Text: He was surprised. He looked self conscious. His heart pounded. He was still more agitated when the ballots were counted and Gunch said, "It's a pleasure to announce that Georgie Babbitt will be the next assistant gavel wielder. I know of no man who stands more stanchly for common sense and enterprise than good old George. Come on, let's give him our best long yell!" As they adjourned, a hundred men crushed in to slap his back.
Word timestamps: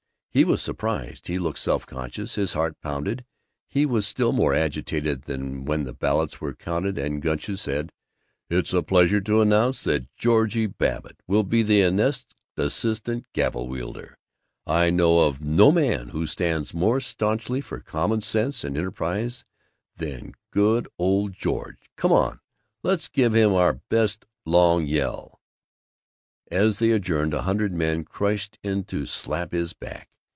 He 0.33 0.45
was 0.45 0.61
surprised. 0.61 1.27
He 1.27 1.37
looked 1.37 1.59
self 1.59 1.85
conscious. 1.85 2.35
His 2.35 2.53
heart 2.53 2.79
pounded. 2.79 3.25
He 3.67 3.85
was 3.85 4.07
still 4.07 4.31
more 4.31 4.53
agitated 4.53 5.27
when 5.27 5.83
the 5.83 5.91
ballots 5.91 6.39
were 6.39 6.53
counted 6.53 6.97
and 6.97 7.21
Gunch 7.21 7.53
said, 7.57 7.91
"It's 8.49 8.71
a 8.73 8.81
pleasure 8.81 9.19
to 9.19 9.41
announce 9.41 9.83
that 9.83 10.07
Georgie 10.15 10.67
Babbitt 10.67 11.17
will 11.27 11.43
be 11.43 11.63
the 11.63 11.91
next 11.91 12.33
assistant 12.55 13.25
gavel 13.33 13.67
wielder. 13.67 14.17
I 14.65 14.89
know 14.89 15.19
of 15.27 15.41
no 15.41 15.69
man 15.69 16.07
who 16.15 16.25
stands 16.25 16.73
more 16.73 17.01
stanchly 17.01 17.59
for 17.59 17.81
common 17.81 18.21
sense 18.21 18.63
and 18.63 18.77
enterprise 18.77 19.43
than 19.97 20.31
good 20.51 20.87
old 20.97 21.33
George. 21.33 21.89
Come 21.97 22.13
on, 22.13 22.39
let's 22.83 23.09
give 23.09 23.33
him 23.35 23.51
our 23.53 23.81
best 23.89 24.25
long 24.45 24.85
yell!" 24.85 25.41
As 26.49 26.79
they 26.79 26.91
adjourned, 26.91 27.33
a 27.33 27.41
hundred 27.41 27.73
men 27.73 28.05
crushed 28.05 28.57
in 28.63 28.85
to 28.85 29.05
slap 29.05 29.51
his 29.51 29.73
back. 29.73 30.07